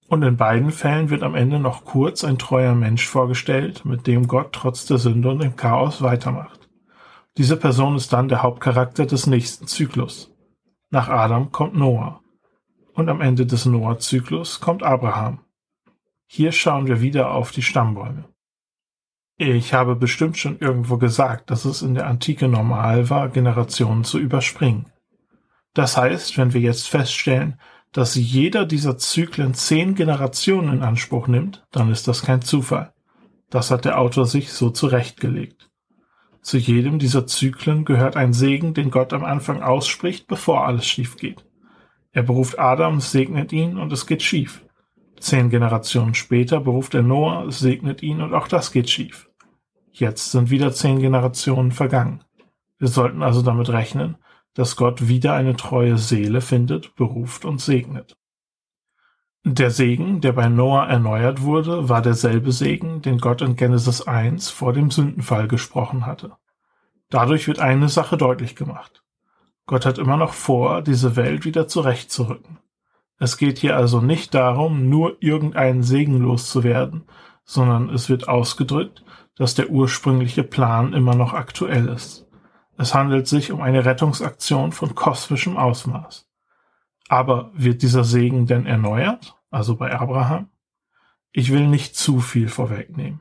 Und 0.09 0.23
in 0.23 0.37
beiden 0.37 0.71
Fällen 0.71 1.11
wird 1.11 1.23
am 1.23 1.35
Ende 1.35 1.59
noch 1.59 1.85
kurz 1.85 2.25
ein 2.25 2.39
treuer 2.39 2.75
Mensch 2.75 3.07
vorgestellt, 3.07 3.85
mit 3.85 4.07
dem 4.07 4.27
Gott 4.27 4.53
trotz 4.53 4.87
der 4.87 4.99
Sünde 4.99 5.29
und 5.31 5.43
dem 5.43 5.57
Chaos 5.57 6.01
weitermacht. 6.01 6.69
Diese 7.37 7.57
Person 7.57 7.95
ist 7.95 8.13
dann 8.13 8.29
der 8.29 8.43
Hauptcharakter 8.43 9.05
des 9.05 9.27
nächsten 9.27 9.67
Zyklus. 9.67 10.33
Nach 10.91 11.09
Adam 11.09 11.53
kommt 11.53 11.75
Noah. 11.75 12.21
Und 12.95 13.09
am 13.09 13.21
Ende 13.21 13.47
des 13.47 13.67
Noah-Zyklus 13.67 14.61
kommt 14.61 14.83
Abraham. 14.83 15.41
Hier 16.27 16.53
schauen 16.53 16.87
wir 16.87 17.01
wieder 17.01 17.31
auf 17.31 17.53
die 17.53 17.63
Stammbäume. 17.63 18.25
Ich 19.41 19.73
habe 19.73 19.95
bestimmt 19.95 20.37
schon 20.37 20.59
irgendwo 20.59 20.99
gesagt, 20.99 21.51
dass 21.51 21.65
es 21.65 21.81
in 21.83 21.95
der 21.95 22.09
Antike 22.09 22.49
normal 22.49 23.09
war, 23.09 23.29
Generationen 23.29 24.03
zu 24.03 24.19
überspringen. 24.19 24.87
Das 25.75 25.97
heißt, 25.97 26.37
wenn 26.39 26.55
wir 26.55 26.61
jetzt 26.61 26.89
feststellen, 26.89 27.61
dass 27.93 28.17
jeder 28.17 28.67
dieser 28.67 28.99
Zyklen 28.99 29.55
zehn 29.55 29.95
Generationen 29.95 30.79
in 30.79 30.83
Anspruch 30.83 31.29
nimmt, 31.29 31.65
dann 31.71 31.89
ist 31.93 32.09
das 32.09 32.23
kein 32.23 32.43
Zufall. 32.43 32.93
Das 33.49 33.71
hat 33.71 33.85
der 33.85 34.01
Autor 34.01 34.27
sich 34.27 34.53
so 34.53 34.71
zurechtgelegt. 34.71 35.71
Zu 36.43 36.59
jedem 36.59 36.99
dieser 36.99 37.29
Zyklen 37.29 37.85
gehört 37.85 38.17
ein 38.17 38.33
Segen, 38.33 38.75
den 38.75 38.91
Gott 38.91 39.13
am 39.13 39.25
Anfang 39.25 39.63
ausspricht, 39.63 40.27
bevor 40.27 40.67
alles 40.67 40.85
schief 40.85 41.17
geht. 41.17 41.45
Er 42.11 42.25
beruft 42.25 42.59
Adam, 42.59 42.99
segnet 43.01 43.53
ihn 43.53 43.79
und 43.79 43.93
es 43.93 44.09
geht 44.09 44.25
schief. 44.25 44.65
Zehn 45.21 45.51
Generationen 45.51 46.15
später 46.15 46.61
beruft 46.61 46.95
er 46.95 47.03
Noah, 47.03 47.51
segnet 47.51 48.03
ihn 48.03 48.21
und 48.21 48.35
auch 48.35 48.49
das 48.49 48.73
geht 48.73 48.89
schief. 48.89 49.29
Jetzt 49.93 50.31
sind 50.31 50.51
wieder 50.51 50.73
zehn 50.73 51.01
Generationen 51.01 51.73
vergangen. 51.73 52.23
Wir 52.79 52.89
sollten 52.89 53.23
also 53.23 53.43
damit 53.43 53.69
rechnen, 53.69 54.17
dass 54.55 54.77
Gott 54.77 55.09
wieder 55.09 55.35
eine 55.35 55.57
treue 55.57 55.99
Seele 55.99 56.41
findet, 56.41 56.95
beruft 56.95 57.45
und 57.45 57.61
segnet. 57.61 58.17
Der 59.45 59.71
Segen, 59.71 60.21
der 60.21 60.33
bei 60.33 60.49
Noah 60.49 60.87
erneuert 60.87 61.43
wurde, 61.43 61.89
war 61.89 62.03
derselbe 62.03 62.53
Segen, 62.53 63.03
den 63.03 63.19
Gott 63.19 63.41
in 63.41 63.57
Genesis 63.57 64.03
1 64.03 64.51
vor 64.51 64.73
dem 64.73 64.91
Sündenfall 64.91 65.49
gesprochen 65.49 66.07
hatte. 66.07 66.37
Dadurch 67.09 67.49
wird 67.49 67.59
eine 67.59 67.89
Sache 67.89 68.17
deutlich 68.17 68.57
gemacht. 68.57 69.03
Gott 69.67 69.87
hat 69.87 69.99
immer 69.99 70.17
noch 70.17 70.33
vor, 70.33 70.83
diese 70.83 71.17
Welt 71.17 71.45
wieder 71.45 71.67
zurechtzurücken. 71.67 72.59
Es 73.19 73.37
geht 73.37 73.59
hier 73.59 73.77
also 73.77 74.01
nicht 74.01 74.35
darum, 74.35 74.89
nur 74.89 75.17
irgendeinen 75.21 75.83
Segen 75.83 76.19
loszuwerden, 76.19 77.05
sondern 77.45 77.91
es 77.91 78.09
wird 78.09 78.29
ausgedrückt, 78.29 79.05
dass 79.37 79.55
der 79.55 79.71
ursprüngliche 79.71 80.45
Plan 80.45 80.93
immer 80.93 81.15
noch 81.15 81.33
aktuell 81.33 81.89
ist. 81.89 82.27
Es 82.77 82.95
handelt 82.95 83.27
sich 83.27 83.51
um 83.51 83.61
eine 83.61 83.85
Rettungsaktion 83.85 84.71
von 84.71 84.95
kosmischem 84.95 85.57
Ausmaß. 85.57 86.29
Aber 87.09 87.51
wird 87.55 87.83
dieser 87.83 88.05
Segen 88.05 88.47
denn 88.47 88.67
erneuert, 88.67 89.37
also 89.51 89.77
bei 89.77 89.99
Abraham? 89.99 90.49
Ich 91.33 91.51
will 91.53 91.67
nicht 91.67 91.97
zu 91.97 92.21
viel 92.21 92.49
vorwegnehmen. 92.49 93.21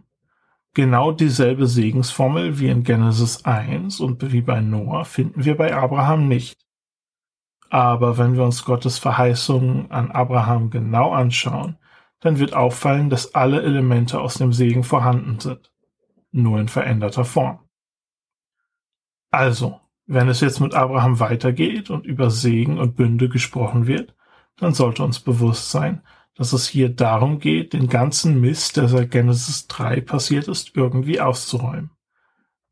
Genau 0.74 1.12
dieselbe 1.12 1.66
Segensformel 1.66 2.60
wie 2.60 2.70
in 2.70 2.84
Genesis 2.84 3.46
1 3.46 4.00
und 4.00 4.32
wie 4.32 4.42
bei 4.42 4.62
Noah 4.62 5.06
finden 5.06 5.44
wir 5.44 5.58
bei 5.58 5.75
Abraham 5.75 6.27
nicht. 6.27 6.66
Aber 7.69 8.17
wenn 8.17 8.36
wir 8.36 8.43
uns 8.43 8.63
Gottes 8.63 8.97
Verheißungen 8.97 9.91
an 9.91 10.12
Abraham 10.12 10.69
genau 10.69 11.12
anschauen, 11.12 11.77
dann 12.19 12.39
wird 12.39 12.53
auffallen, 12.53 13.09
dass 13.09 13.36
alle 13.36 13.62
Elemente 13.62 14.19
aus 14.19 14.36
dem 14.36 14.53
Segen 14.53 14.83
vorhanden 14.83 15.39
sind, 15.39 15.71
nur 16.31 16.59
in 16.59 16.67
veränderter 16.67 17.25
Form. 17.25 17.59
Also, 19.29 19.79
wenn 20.05 20.29
es 20.29 20.39
jetzt 20.39 20.59
mit 20.59 20.74
Abraham 20.74 21.19
weitergeht 21.19 21.89
und 21.89 22.05
über 22.05 22.31
Segen 22.31 22.79
und 22.79 22.95
Bünde 22.95 23.29
gesprochen 23.29 23.88
wird, 23.88 24.15
dann 24.55 24.74
sollte 24.74 25.03
uns 25.03 25.19
bewusst 25.19 25.69
sein, 25.69 26.01
dass 26.36 26.53
es 26.53 26.67
hier 26.67 26.89
darum 26.89 27.39
geht, 27.39 27.74
den 27.74 27.88
ganzen 27.88 28.39
Mist, 28.39 28.77
der 28.77 28.88
seit 28.88 29.12
Genesis 29.12 29.67
3 29.67 30.01
passiert 30.01 30.47
ist, 30.47 30.75
irgendwie 30.75 31.19
auszuräumen. 31.19 31.91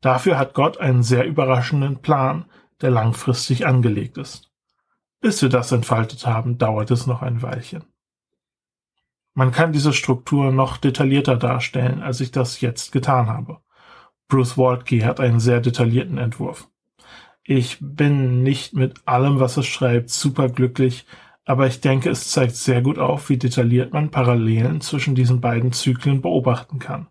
Dafür 0.00 0.38
hat 0.38 0.54
Gott 0.54 0.78
einen 0.78 1.02
sehr 1.02 1.26
überraschenden 1.26 2.00
Plan, 2.00 2.46
der 2.80 2.90
langfristig 2.90 3.66
angelegt 3.66 4.18
ist. 4.18 4.52
Bis 5.20 5.42
wir 5.42 5.48
das 5.48 5.72
entfaltet 5.72 6.26
haben, 6.26 6.58
dauert 6.58 6.90
es 6.90 7.06
noch 7.06 7.22
ein 7.22 7.42
Weilchen. 7.42 7.84
Man 9.34 9.52
kann 9.52 9.72
diese 9.72 9.92
Struktur 9.92 10.50
noch 10.50 10.78
detaillierter 10.78 11.36
darstellen, 11.36 12.02
als 12.02 12.20
ich 12.20 12.30
das 12.30 12.60
jetzt 12.60 12.92
getan 12.92 13.28
habe. 13.28 13.60
Bruce 14.28 14.56
Waltke 14.56 15.04
hat 15.04 15.20
einen 15.20 15.40
sehr 15.40 15.60
detaillierten 15.60 16.18
Entwurf. 16.18 16.68
Ich 17.44 17.78
bin 17.80 18.42
nicht 18.42 18.74
mit 18.74 19.06
allem, 19.06 19.38
was 19.38 19.56
es 19.56 19.66
schreibt, 19.66 20.10
super 20.10 20.48
glücklich, 20.48 21.06
aber 21.44 21.68
ich 21.68 21.80
denke, 21.80 22.10
es 22.10 22.30
zeigt 22.30 22.56
sehr 22.56 22.82
gut 22.82 22.98
auf, 22.98 23.28
wie 23.28 23.36
detailliert 23.36 23.92
man 23.92 24.10
Parallelen 24.10 24.80
zwischen 24.80 25.14
diesen 25.14 25.40
beiden 25.40 25.72
Zyklen 25.72 26.22
beobachten 26.22 26.80
kann. 26.80 27.06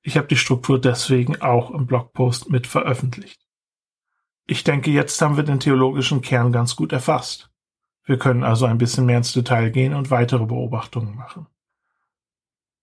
Ich 0.00 0.16
habe 0.16 0.26
die 0.26 0.36
Struktur 0.36 0.80
deswegen 0.80 1.42
auch 1.42 1.70
im 1.70 1.86
Blogpost 1.86 2.50
mit 2.50 2.66
veröffentlicht. 2.66 3.43
Ich 4.46 4.64
denke, 4.64 4.90
jetzt 4.90 5.20
haben 5.22 5.36
wir 5.36 5.44
den 5.44 5.60
theologischen 5.60 6.20
Kern 6.20 6.52
ganz 6.52 6.76
gut 6.76 6.92
erfasst. 6.92 7.50
Wir 8.04 8.18
können 8.18 8.44
also 8.44 8.66
ein 8.66 8.78
bisschen 8.78 9.06
mehr 9.06 9.18
ins 9.18 9.32
Detail 9.32 9.70
gehen 9.70 9.94
und 9.94 10.10
weitere 10.10 10.44
Beobachtungen 10.44 11.16
machen. 11.16 11.46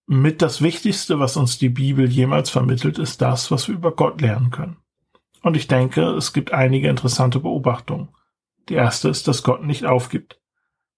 Mit 0.06 0.42
das 0.42 0.60
Wichtigste, 0.60 1.20
was 1.20 1.36
uns 1.36 1.58
die 1.58 1.68
Bibel 1.68 2.10
jemals 2.10 2.50
vermittelt, 2.50 2.98
ist 2.98 3.22
das, 3.22 3.52
was 3.52 3.68
wir 3.68 3.76
über 3.76 3.92
Gott 3.92 4.20
lernen 4.20 4.50
können. 4.50 4.76
Und 5.42 5.56
ich 5.56 5.68
denke, 5.68 6.02
es 6.10 6.32
gibt 6.32 6.52
einige 6.52 6.88
interessante 6.88 7.38
Beobachtungen. 7.38 8.08
Die 8.68 8.74
erste 8.74 9.08
ist, 9.08 9.28
dass 9.28 9.44
Gott 9.44 9.64
nicht 9.64 9.84
aufgibt. 9.84 10.40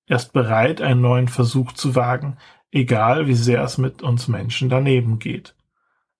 Er 0.06 0.16
ist 0.16 0.32
bereit, 0.32 0.80
einen 0.80 1.00
neuen 1.00 1.28
Versuch 1.28 1.72
zu 1.72 1.94
wagen, 1.94 2.38
egal 2.70 3.26
wie 3.26 3.34
sehr 3.34 3.62
es 3.62 3.78
mit 3.78 4.02
uns 4.02 4.28
Menschen 4.28 4.68
daneben 4.68 5.18
geht. 5.18 5.54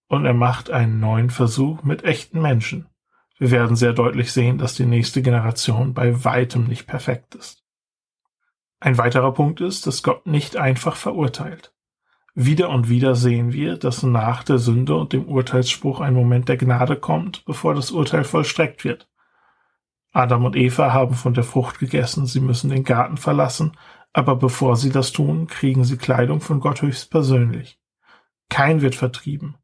Und 0.07 0.27
er 0.27 0.35
macht 0.35 0.71
einen 0.71 1.01
neuen 1.01 1.31
Versuch 1.31 1.83
mit 1.83 2.05
echten 2.05 2.41
Menschen. 2.41 2.87
Wir 3.45 3.51
werden 3.51 3.77
sehr 3.77 3.93
deutlich 3.93 4.33
sehen, 4.33 4.57
dass 4.57 4.75
die 4.75 4.87
nächste 4.87 5.21
Generation 5.21 5.93
bei 5.93 6.25
weitem 6.25 6.65
nicht 6.65 6.87
perfekt 6.87 7.35
ist. 7.35 7.63
Ein 8.81 8.97
weiterer 8.97 9.35
Punkt 9.35 9.61
ist, 9.61 9.87
dass 9.87 10.03
Gott 10.03 10.27
nicht 10.27 10.57
einfach 10.57 10.97
verurteilt. 10.97 11.75
Wieder 12.35 12.71
und 12.71 12.89
wieder 12.89 13.15
sehen 13.15 13.53
wir, 13.53 13.77
dass 13.77 14.03
nach 14.03 14.45
der 14.45 14.57
Sünde 14.57 14.95
und 14.95 15.13
dem 15.13 15.29
Urteilsspruch 15.29 16.01
ein 16.01 16.15
Moment 16.15 16.49
der 16.49 16.57
Gnade 16.57 16.97
kommt, 16.97 17.45
bevor 17.45 17.75
das 17.75 17.91
Urteil 17.91 18.25
vollstreckt 18.25 18.83
wird. 18.83 19.11
Adam 20.11 20.47
und 20.47 20.57
Eva 20.57 20.95
haben 20.95 21.15
von 21.15 21.35
der 21.35 21.45
Frucht 21.45 21.79
gegessen, 21.79 22.25
sie 22.25 22.41
müssen 22.41 22.71
den 22.71 22.83
Garten 22.83 23.19
verlassen, 23.19 23.77
aber 24.15 24.37
bevor 24.37 24.77
sie 24.77 24.91
das 24.91 25.13
tun, 25.13 25.49
kriegen 25.49 25.85
sie 25.85 25.99
Kleidung 25.99 26.41
von 26.41 26.61
Gott 26.61 26.81
höchstpersönlich. 26.81 27.79
Kein 28.49 28.81
wird 28.81 28.95
vertrieben, 28.95 29.57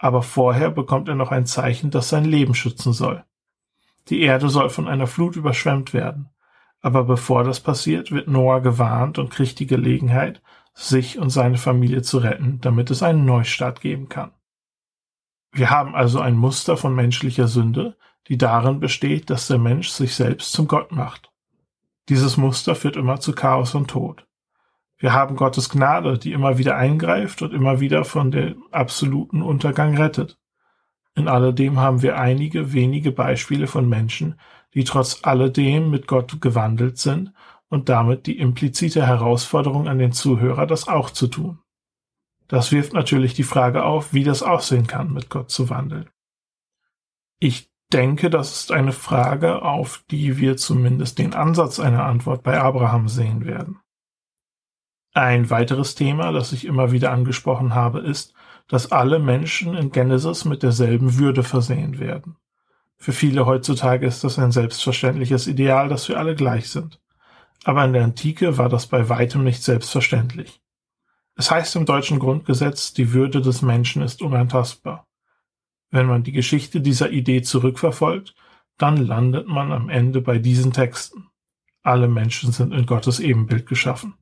aber 0.00 0.22
vorher 0.22 0.70
bekommt 0.70 1.08
er 1.08 1.14
noch 1.14 1.30
ein 1.30 1.44
Zeichen, 1.44 1.90
das 1.90 2.08
sein 2.08 2.24
Leben 2.24 2.54
schützen 2.54 2.94
soll. 2.94 3.22
Die 4.08 4.22
Erde 4.22 4.48
soll 4.48 4.70
von 4.70 4.88
einer 4.88 5.06
Flut 5.06 5.36
überschwemmt 5.36 5.92
werden, 5.92 6.30
aber 6.80 7.04
bevor 7.04 7.44
das 7.44 7.60
passiert, 7.60 8.10
wird 8.10 8.26
Noah 8.26 8.62
gewarnt 8.62 9.18
und 9.18 9.30
kriegt 9.30 9.58
die 9.58 9.66
Gelegenheit, 9.66 10.40
sich 10.72 11.18
und 11.18 11.28
seine 11.28 11.58
Familie 11.58 12.00
zu 12.00 12.16
retten, 12.16 12.60
damit 12.62 12.90
es 12.90 13.02
einen 13.02 13.26
Neustart 13.26 13.82
geben 13.82 14.08
kann. 14.08 14.32
Wir 15.52 15.68
haben 15.68 15.94
also 15.94 16.20
ein 16.20 16.36
Muster 16.36 16.78
von 16.78 16.94
menschlicher 16.94 17.46
Sünde, 17.46 17.98
die 18.28 18.38
darin 18.38 18.80
besteht, 18.80 19.28
dass 19.28 19.48
der 19.48 19.58
Mensch 19.58 19.90
sich 19.90 20.14
selbst 20.14 20.52
zum 20.52 20.66
Gott 20.66 20.92
macht. 20.92 21.30
Dieses 22.08 22.38
Muster 22.38 22.74
führt 22.74 22.96
immer 22.96 23.20
zu 23.20 23.34
Chaos 23.34 23.74
und 23.74 23.88
Tod. 23.88 24.26
Wir 25.00 25.14
haben 25.14 25.34
Gottes 25.34 25.70
Gnade, 25.70 26.18
die 26.18 26.32
immer 26.32 26.58
wieder 26.58 26.76
eingreift 26.76 27.40
und 27.40 27.54
immer 27.54 27.80
wieder 27.80 28.04
von 28.04 28.30
dem 28.30 28.64
absoluten 28.70 29.40
Untergang 29.40 29.96
rettet. 29.96 30.38
In 31.14 31.26
alledem 31.26 31.80
haben 31.80 32.02
wir 32.02 32.18
einige 32.18 32.74
wenige 32.74 33.10
Beispiele 33.10 33.66
von 33.66 33.88
Menschen, 33.88 34.38
die 34.74 34.84
trotz 34.84 35.20
alledem 35.22 35.90
mit 35.90 36.06
Gott 36.06 36.42
gewandelt 36.42 36.98
sind 36.98 37.32
und 37.70 37.88
damit 37.88 38.26
die 38.26 38.38
implizite 38.38 39.06
Herausforderung 39.06 39.88
an 39.88 39.98
den 39.98 40.12
Zuhörer, 40.12 40.66
das 40.66 40.86
auch 40.86 41.08
zu 41.08 41.28
tun. 41.28 41.60
Das 42.46 42.70
wirft 42.70 42.92
natürlich 42.92 43.32
die 43.32 43.42
Frage 43.42 43.84
auf, 43.84 44.12
wie 44.12 44.22
das 44.22 44.42
aussehen 44.42 44.86
kann, 44.86 45.14
mit 45.14 45.30
Gott 45.30 45.50
zu 45.50 45.70
wandeln. 45.70 46.10
Ich 47.38 47.70
denke, 47.90 48.28
das 48.28 48.60
ist 48.60 48.70
eine 48.70 48.92
Frage, 48.92 49.62
auf 49.62 50.04
die 50.10 50.36
wir 50.36 50.58
zumindest 50.58 51.18
den 51.18 51.32
Ansatz 51.32 51.80
einer 51.80 52.04
Antwort 52.04 52.42
bei 52.42 52.60
Abraham 52.60 53.08
sehen 53.08 53.46
werden. 53.46 53.78
Ein 55.12 55.50
weiteres 55.50 55.94
Thema, 55.94 56.32
das 56.32 56.52
ich 56.52 56.64
immer 56.64 56.92
wieder 56.92 57.10
angesprochen 57.12 57.74
habe, 57.74 58.00
ist, 58.00 58.34
dass 58.68 58.92
alle 58.92 59.18
Menschen 59.18 59.74
in 59.74 59.90
Genesis 59.90 60.44
mit 60.44 60.62
derselben 60.62 61.18
Würde 61.18 61.42
versehen 61.42 61.98
werden. 61.98 62.36
Für 62.96 63.12
viele 63.12 63.46
heutzutage 63.46 64.06
ist 64.06 64.22
das 64.22 64.38
ein 64.38 64.52
selbstverständliches 64.52 65.46
Ideal, 65.46 65.88
dass 65.88 66.08
wir 66.08 66.18
alle 66.18 66.34
gleich 66.34 66.70
sind 66.70 67.00
aber 67.64 67.84
in 67.84 67.92
der 67.92 68.04
Antike 68.04 68.58
war 68.58 68.68
das 68.68 68.86
bei 68.86 69.08
weitem 69.08 69.44
nicht 69.44 69.62
selbstverständlich. 69.62 70.60
Es 71.36 71.50
heißt 71.50 71.76
im 71.76 71.86
deutschen 71.86 72.18
Grundgesetz, 72.18 72.92
die 72.92 73.12
Würde 73.12 73.40
des 73.40 73.62
Menschen 73.62 74.02
ist 74.02 74.22
unantastbar. 74.22 75.06
Wenn 75.90 76.06
man 76.06 76.22
die 76.22 76.32
Geschichte 76.32 76.80
dieser 76.80 77.10
Idee 77.10 77.42
zurückverfolgt, 77.42 78.34
dann 78.78 78.96
landet 78.96 79.46
man 79.46 79.72
am 79.72 79.88
Ende 79.88 80.20
bei 80.20 80.38
diesen 80.38 80.72
Texten. 80.72 81.28
Alle 81.82 82.08
Menschen 82.08 82.52
sind 82.52 82.72
in 82.72 82.86
Gottes 82.86 83.20
Ebenbild 83.20 83.66
geschaffen. 83.66 84.14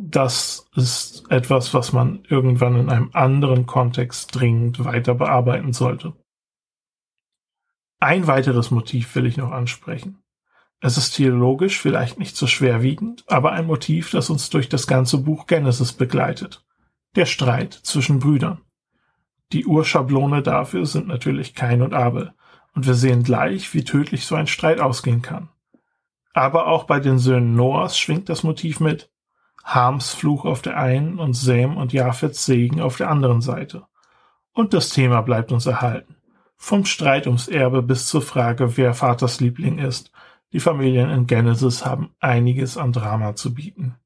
Das 0.00 0.68
ist 0.76 1.28
etwas, 1.28 1.74
was 1.74 1.92
man 1.92 2.22
irgendwann 2.28 2.76
in 2.76 2.88
einem 2.88 3.10
anderen 3.14 3.66
Kontext 3.66 4.32
dringend 4.32 4.84
weiter 4.84 5.16
bearbeiten 5.16 5.72
sollte. 5.72 6.14
Ein 7.98 8.28
weiteres 8.28 8.70
Motiv 8.70 9.12
will 9.16 9.26
ich 9.26 9.36
noch 9.36 9.50
ansprechen. 9.50 10.22
Es 10.80 10.98
ist 10.98 11.16
theologisch 11.16 11.80
vielleicht 11.80 12.16
nicht 12.20 12.36
so 12.36 12.46
schwerwiegend, 12.46 13.24
aber 13.26 13.50
ein 13.50 13.66
Motiv, 13.66 14.12
das 14.12 14.30
uns 14.30 14.50
durch 14.50 14.68
das 14.68 14.86
ganze 14.86 15.18
Buch 15.18 15.48
Genesis 15.48 15.92
begleitet. 15.92 16.64
Der 17.16 17.26
Streit 17.26 17.74
zwischen 17.74 18.20
Brüdern. 18.20 18.60
Die 19.52 19.66
Urschablone 19.66 20.42
dafür 20.42 20.86
sind 20.86 21.08
natürlich 21.08 21.56
Kain 21.56 21.82
und 21.82 21.92
Abel, 21.92 22.34
und 22.72 22.86
wir 22.86 22.94
sehen 22.94 23.24
gleich, 23.24 23.74
wie 23.74 23.82
tödlich 23.82 24.26
so 24.26 24.36
ein 24.36 24.46
Streit 24.46 24.78
ausgehen 24.78 25.22
kann. 25.22 25.48
Aber 26.34 26.68
auch 26.68 26.84
bei 26.84 27.00
den 27.00 27.18
Söhnen 27.18 27.56
Noahs 27.56 27.98
schwingt 27.98 28.28
das 28.28 28.44
Motiv 28.44 28.78
mit. 28.78 29.10
Hams 29.74 30.14
Fluch 30.14 30.44
auf 30.44 30.62
der 30.62 30.76
einen 30.76 31.18
und 31.18 31.34
Sam 31.34 31.76
und 31.76 31.92
Japhets 31.92 32.44
Segen 32.46 32.80
auf 32.80 32.96
der 32.96 33.10
anderen 33.10 33.40
Seite. 33.40 33.84
Und 34.52 34.74
das 34.74 34.90
Thema 34.90 35.20
bleibt 35.20 35.52
uns 35.52 35.66
erhalten. 35.66 36.16
Vom 36.56 36.84
Streit 36.84 37.26
ums 37.26 37.48
Erbe 37.48 37.82
bis 37.82 38.06
zur 38.06 38.22
Frage, 38.22 38.76
wer 38.76 38.94
Vaters 38.94 39.40
Liebling 39.40 39.78
ist 39.78 40.10
die 40.52 40.60
Familien 40.60 41.10
in 41.10 41.26
Genesis 41.26 41.84
haben 41.84 42.14
einiges 42.20 42.78
an 42.78 42.92
Drama 42.92 43.34
zu 43.34 43.52
bieten. 43.54 43.96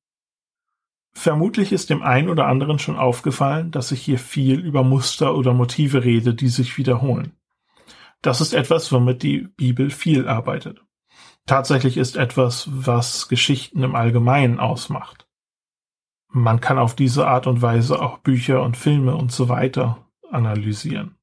Vermutlich 1.12 1.72
ist 1.72 1.90
dem 1.90 2.02
einen 2.02 2.28
oder 2.28 2.46
anderen 2.46 2.78
schon 2.78 2.96
aufgefallen, 2.96 3.70
dass 3.70 3.92
ich 3.92 4.02
hier 4.02 4.18
viel 4.18 4.58
über 4.58 4.82
Muster 4.82 5.36
oder 5.36 5.52
Motive 5.52 6.04
rede, 6.04 6.34
die 6.34 6.48
sich 6.48 6.78
wiederholen. 6.78 7.32
Das 8.22 8.40
ist 8.40 8.54
etwas, 8.54 8.90
womit 8.92 9.22
die 9.22 9.48
Bibel 9.56 9.90
viel 9.90 10.26
arbeitet. 10.26 10.82
Tatsächlich 11.46 11.96
ist 11.96 12.16
etwas, 12.16 12.68
was 12.72 13.28
Geschichten 13.28 13.82
im 13.82 13.94
Allgemeinen 13.94 14.58
ausmacht. 14.58 15.21
Man 16.34 16.62
kann 16.62 16.78
auf 16.78 16.94
diese 16.96 17.26
Art 17.26 17.46
und 17.46 17.60
Weise 17.60 18.00
auch 18.00 18.16
Bücher 18.18 18.62
und 18.62 18.78
Filme 18.78 19.14
und 19.14 19.30
so 19.30 19.50
weiter 19.50 19.98
analysieren. 20.30 21.16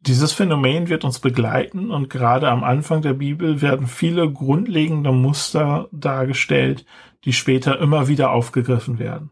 Dieses 0.00 0.32
Phänomen 0.32 0.88
wird 0.88 1.04
uns 1.04 1.18
begleiten 1.18 1.90
und 1.90 2.08
gerade 2.08 2.48
am 2.48 2.64
Anfang 2.64 3.02
der 3.02 3.12
Bibel 3.12 3.60
werden 3.60 3.86
viele 3.86 4.32
grundlegende 4.32 5.12
Muster 5.12 5.88
dargestellt, 5.92 6.86
die 7.24 7.34
später 7.34 7.80
immer 7.80 8.08
wieder 8.08 8.30
aufgegriffen 8.30 8.98
werden. 8.98 9.30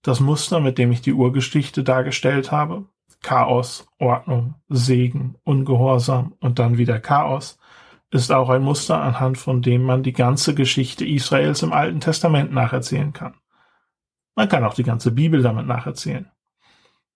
Das 0.00 0.20
Muster, 0.20 0.60
mit 0.60 0.78
dem 0.78 0.92
ich 0.92 1.02
die 1.02 1.12
Urgeschichte 1.12 1.82
dargestellt 1.82 2.50
habe, 2.50 2.86
Chaos, 3.22 3.86
Ordnung, 3.98 4.54
Segen, 4.68 5.36
Ungehorsam 5.44 6.34
und 6.40 6.58
dann 6.58 6.78
wieder 6.78 7.00
Chaos, 7.00 7.58
ist 8.10 8.32
auch 8.32 8.48
ein 8.48 8.62
Muster, 8.62 9.02
anhand 9.02 9.36
von 9.36 9.60
dem 9.60 9.82
man 9.82 10.02
die 10.02 10.14
ganze 10.14 10.54
Geschichte 10.54 11.04
Israels 11.04 11.62
im 11.62 11.74
Alten 11.74 12.00
Testament 12.00 12.50
nacherzählen 12.52 13.12
kann. 13.12 13.34
Man 14.36 14.48
kann 14.48 14.64
auch 14.64 14.74
die 14.74 14.84
ganze 14.84 15.10
Bibel 15.10 15.42
damit 15.42 15.66
nacherzählen. 15.66 16.30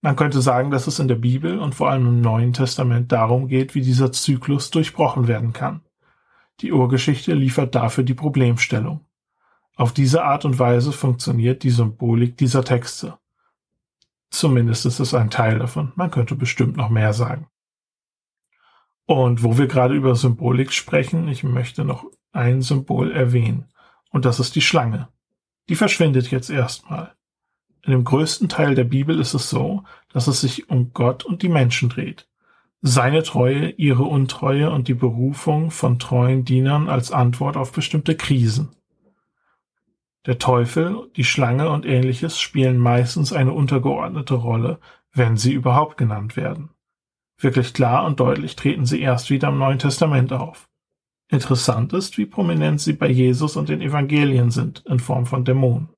Man 0.01 0.17
könnte 0.17 0.41
sagen, 0.41 0.71
dass 0.71 0.87
es 0.87 0.99
in 0.99 1.09
der 1.09 1.17
Bibel 1.17 1.59
und 1.59 1.75
vor 1.75 1.91
allem 1.91 2.07
im 2.07 2.21
Neuen 2.23 2.55
Testament 2.55 3.13
darum 3.13 3.47
geht, 3.47 3.75
wie 3.75 3.83
dieser 3.83 4.11
Zyklus 4.11 4.71
durchbrochen 4.71 5.29
werden 5.29 5.53
kann. 5.53 5.83
Die 6.61 6.73
Urgeschichte 6.73 7.35
liefert 7.35 7.75
dafür 7.75 8.03
die 8.03 8.15
Problemstellung. 8.15 9.05
Auf 9.77 9.93
diese 9.93 10.25
Art 10.25 10.47
und 10.47 10.59
Weise 10.59 10.93
funktioniert 10.93 11.63
die 11.63 11.71
Symbolik 11.71 12.39
dieser 12.39 12.65
Texte. 12.65 13.19
Zumindest 14.31 14.87
ist 14.87 15.01
es 15.01 15.13
ein 15.13 15.31
Teil 15.31 15.59
davon. 15.59 15.93
Man 15.97 16.11
könnte 16.11 16.35
bestimmt 16.35 16.77
noch 16.77 16.89
mehr 16.89 17.13
sagen. 17.13 17.47
Und 19.05 19.43
wo 19.43 19.59
wir 19.59 19.67
gerade 19.67 19.95
über 19.95 20.15
Symbolik 20.15 20.73
sprechen, 20.73 21.29
ich 21.29 21.43
möchte 21.43 21.85
noch 21.85 22.07
ein 22.33 22.63
Symbol 22.63 23.11
erwähnen. 23.11 23.67
Und 24.11 24.25
das 24.25 24.41
ist 24.41 24.55
die 24.55 24.61
Schlange. 24.61 25.09
Die 25.71 25.77
verschwindet 25.77 26.33
jetzt 26.33 26.51
erstmal. 26.51 27.13
In 27.85 27.93
dem 27.93 28.03
größten 28.03 28.49
Teil 28.49 28.75
der 28.75 28.83
Bibel 28.83 29.21
ist 29.21 29.35
es 29.35 29.49
so, 29.49 29.85
dass 30.13 30.27
es 30.27 30.41
sich 30.41 30.69
um 30.69 30.93
Gott 30.93 31.25
und 31.25 31.43
die 31.43 31.49
Menschen 31.49 31.89
dreht. 31.89 32.29
Seine 32.83 33.23
Treue, 33.23 33.71
ihre 33.71 34.03
Untreue 34.03 34.73
und 34.73 34.89
die 34.89 34.95
Berufung 34.95 35.71
von 35.71 36.01
treuen 36.01 36.45
Dienern 36.45 36.89
als 36.89 37.13
Antwort 37.13 37.57
auf 37.57 37.71
bestimmte 37.71 38.17
Krisen. 38.17 38.75
Der 40.27 40.39
Teufel, 40.39 41.09
die 41.15 41.25
Schlange 41.25 41.71
und 41.71 41.87
ähnliches 41.87 42.41
spielen 42.41 42.77
meistens 42.77 43.33
eine 43.33 43.53
untergeordnete 43.53 44.35
Rolle, 44.35 44.81
wenn 45.13 45.37
sie 45.37 45.53
überhaupt 45.53 45.97
genannt 45.97 46.37
werden. 46.37 46.71
Wirklich 47.39 47.75
klar 47.75 48.07
und 48.07 48.19
deutlich 48.19 48.57
treten 48.57 48.87
sie 48.87 49.01
erst 49.01 49.31
wieder 49.31 49.49
im 49.49 49.59
Neuen 49.59 49.79
Testament 49.79 50.33
auf. 50.33 50.69
Interessant 51.31 51.93
ist, 51.93 52.19
wie 52.19 52.27
prominent 52.27 52.81
sie 52.81 52.93
bei 52.93 53.09
Jesus 53.09 53.57
und 53.57 53.69
den 53.69 53.81
Evangelien 53.81 54.51
sind, 54.51 54.83
in 54.87 54.99
Form 54.99 55.27
von 55.27 55.45
Dämonen. 55.45 55.89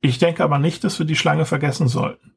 Ich 0.00 0.18
denke 0.18 0.44
aber 0.44 0.58
nicht, 0.58 0.84
dass 0.84 0.98
wir 0.98 1.06
die 1.06 1.16
Schlange 1.16 1.46
vergessen 1.46 1.88
sollten. 1.88 2.34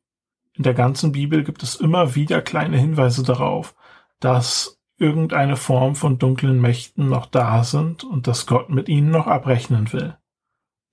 In 0.54 0.64
der 0.64 0.74
ganzen 0.74 1.12
Bibel 1.12 1.44
gibt 1.44 1.62
es 1.62 1.76
immer 1.76 2.16
wieder 2.16 2.42
kleine 2.42 2.78
Hinweise 2.78 3.24
darauf, 3.24 3.76
dass 4.20 4.80
irgendeine 4.98 5.58
Form 5.58 5.96
von 5.96 6.20
dunklen 6.20 6.62
Mächten 6.62 7.10
noch 7.10 7.26
da 7.26 7.64
sind 7.64 8.04
und 8.04 8.28
dass 8.28 8.46
Gott 8.46 8.70
mit 8.70 8.88
ihnen 8.88 9.12
noch 9.12 9.28
abrechnen 9.28 9.92
will. 9.92 10.16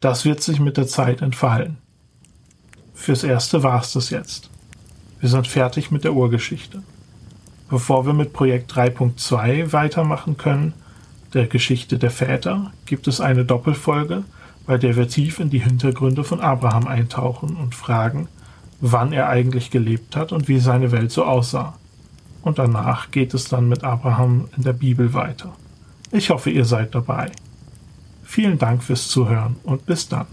Das 0.00 0.24
wird 0.24 0.42
sich 0.42 0.58
mit 0.58 0.76
der 0.76 0.86
Zeit 0.86 1.22
entfallen. 1.22 1.78
Fürs 2.94 3.22
Erste 3.22 3.62
war 3.62 3.80
es 3.80 3.92
das 3.92 4.10
jetzt. 4.10 4.50
Wir 5.20 5.28
sind 5.28 5.46
fertig 5.46 5.90
mit 5.90 6.04
der 6.04 6.14
Urgeschichte. 6.14 6.82
Bevor 7.68 8.06
wir 8.06 8.14
mit 8.14 8.32
Projekt 8.32 8.72
3.2 8.72 9.72
weitermachen 9.72 10.36
können, 10.36 10.72
der 11.34 11.46
Geschichte 11.46 11.98
der 11.98 12.10
Väter, 12.10 12.72
gibt 12.86 13.06
es 13.06 13.20
eine 13.20 13.44
Doppelfolge, 13.44 14.24
bei 14.66 14.78
der 14.78 14.96
wir 14.96 15.08
tief 15.08 15.38
in 15.38 15.50
die 15.50 15.60
Hintergründe 15.60 16.24
von 16.24 16.40
Abraham 16.40 16.86
eintauchen 16.86 17.56
und 17.56 17.74
fragen, 17.74 18.28
wann 18.80 19.12
er 19.12 19.28
eigentlich 19.28 19.70
gelebt 19.70 20.16
hat 20.16 20.32
und 20.32 20.48
wie 20.48 20.58
seine 20.58 20.92
Welt 20.92 21.10
so 21.10 21.24
aussah. 21.24 21.74
Und 22.42 22.58
danach 22.58 23.10
geht 23.10 23.34
es 23.34 23.44
dann 23.44 23.68
mit 23.68 23.84
Abraham 23.84 24.48
in 24.56 24.62
der 24.62 24.72
Bibel 24.72 25.12
weiter. 25.12 25.54
Ich 26.10 26.30
hoffe, 26.30 26.50
ihr 26.50 26.64
seid 26.64 26.94
dabei. 26.94 27.30
Vielen 28.24 28.58
Dank 28.58 28.82
fürs 28.82 29.08
Zuhören 29.08 29.56
und 29.64 29.84
bis 29.84 30.08
dann. 30.08 30.26